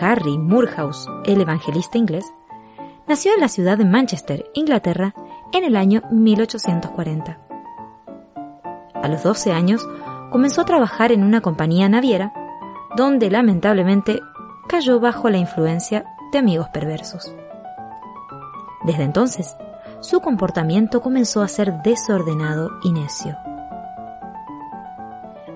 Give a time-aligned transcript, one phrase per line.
[0.00, 2.24] Harry Moorhouse, el evangelista inglés,
[3.08, 5.14] nació en la ciudad de Manchester, Inglaterra,
[5.52, 7.40] en el año 1840.
[8.94, 9.86] A los 12 años
[10.30, 12.32] comenzó a trabajar en una compañía naviera,
[12.96, 14.20] donde lamentablemente
[14.68, 17.34] cayó bajo la influencia de amigos perversos.
[18.84, 19.56] Desde entonces,
[20.00, 23.36] su comportamiento comenzó a ser desordenado y necio.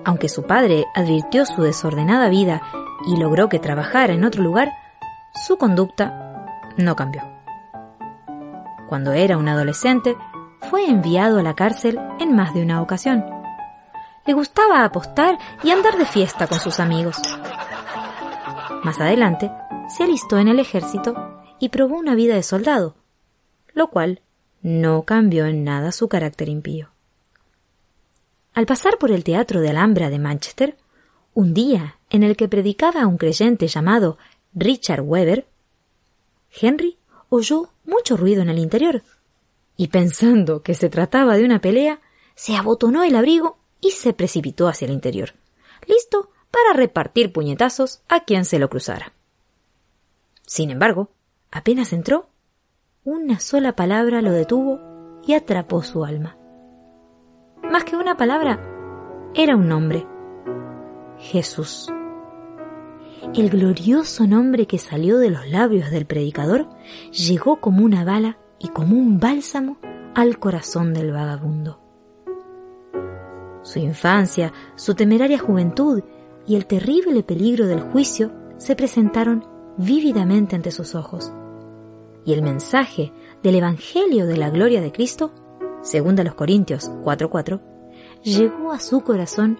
[0.03, 2.61] Aunque su padre advirtió su desordenada vida
[3.05, 4.71] y logró que trabajara en otro lugar,
[5.33, 6.45] su conducta
[6.77, 7.23] no cambió
[8.91, 10.17] cuando era un adolescente,
[10.69, 13.23] fue enviado a la cárcel en más de una ocasión.
[14.25, 17.15] Le gustaba apostar y andar de fiesta con sus amigos.
[18.83, 19.49] Más adelante,
[19.95, 22.95] se alistó en el ejército y probó una vida de soldado,
[23.73, 24.21] lo cual
[24.61, 26.89] no cambió en nada su carácter impío.
[28.53, 30.77] Al pasar por el Teatro de Alhambra de Manchester,
[31.33, 34.17] un día en el que predicaba a un creyente llamado
[34.53, 35.47] Richard Weber,
[36.51, 36.97] Henry
[37.29, 39.03] oyó mucho ruido en el interior,
[39.77, 42.01] y pensando que se trataba de una pelea,
[42.35, 45.33] se abotonó el abrigo y se precipitó hacia el interior,
[45.87, 49.13] listo para repartir puñetazos a quien se lo cruzara.
[50.51, 51.11] Sin embargo,
[51.49, 52.27] apenas entró,
[53.05, 54.81] una sola palabra lo detuvo
[55.25, 56.35] y atrapó su alma.
[57.63, 58.59] Más que una palabra,
[59.33, 60.05] era un nombre.
[61.19, 61.87] Jesús.
[63.33, 66.67] El glorioso nombre que salió de los labios del predicador
[67.11, 69.77] llegó como una bala y como un bálsamo
[70.15, 71.79] al corazón del vagabundo.
[73.61, 76.03] Su infancia, su temeraria juventud
[76.45, 79.49] y el terrible peligro del juicio se presentaron
[79.83, 81.31] vívidamente ante sus ojos.
[82.25, 83.11] Y el mensaje
[83.43, 85.31] del Evangelio de la gloria de Cristo,
[85.81, 87.61] según a los Corintios 4:4,
[88.23, 89.59] llegó a su corazón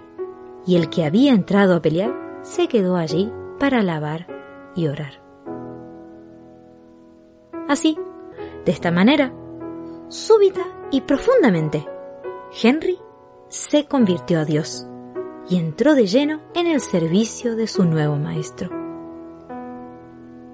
[0.65, 4.27] y el que había entrado a pelear se quedó allí para alabar
[4.75, 5.21] y orar.
[7.67, 7.97] Así,
[8.65, 9.33] de esta manera,
[10.07, 10.61] súbita
[10.91, 11.85] y profundamente,
[12.61, 12.99] Henry
[13.47, 14.85] se convirtió a Dios
[15.49, 18.80] y entró de lleno en el servicio de su nuevo maestro.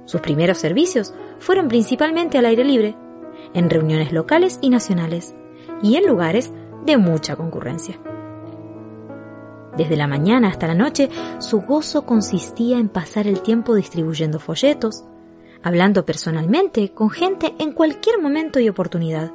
[0.08, 2.96] Sus primeros servicios fueron principalmente al aire libre,
[3.54, 5.36] en reuniones locales y nacionales,
[5.84, 6.52] y en lugares
[6.86, 8.00] de mucha concurrencia.
[9.76, 11.10] Desde la mañana hasta la noche,
[11.40, 15.04] su gozo consistía en pasar el tiempo distribuyendo folletos,
[15.62, 19.34] hablando personalmente con gente en cualquier momento y oportunidad.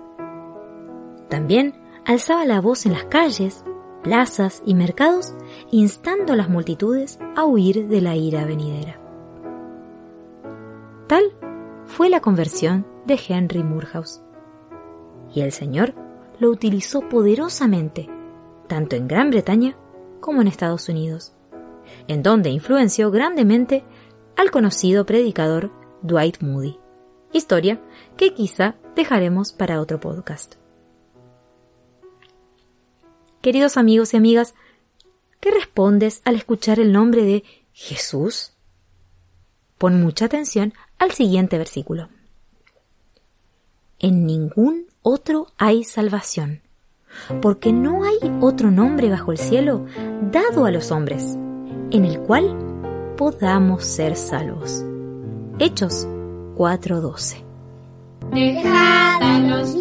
[1.28, 1.75] También
[2.06, 3.62] alzaba la voz en las calles,
[4.03, 5.34] plazas y mercados,
[5.71, 9.01] instando a las multitudes a huir de la ira venidera.
[11.94, 14.22] Fue la conversión de Henry Moorhouse.
[15.34, 15.92] Y el Señor
[16.38, 18.08] lo utilizó poderosamente,
[18.66, 19.76] tanto en Gran Bretaña
[20.19, 21.34] como en Estados Unidos,
[22.08, 23.84] en donde influenció grandemente
[24.36, 26.78] al conocido predicador Dwight Moody,
[27.30, 27.78] historia
[28.16, 30.54] que quizá dejaremos para otro podcast.
[33.42, 34.54] Queridos amigos y amigas,
[35.41, 37.44] ¿qué respondes al escuchar el nombre de
[37.74, 38.52] Jesús?
[39.82, 42.08] Pon mucha atención al siguiente versículo.
[43.98, 46.62] En ningún otro hay salvación
[47.40, 49.84] porque no hay otro nombre bajo el cielo
[50.30, 51.36] dado a los hombres,
[51.90, 52.56] en el cual
[53.16, 54.84] podamos ser salvos.
[55.58, 56.06] Hechos
[56.54, 57.42] 4:12
[58.30, 59.74] Dejad a los